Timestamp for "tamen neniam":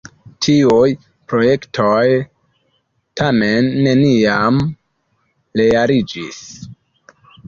3.21-4.57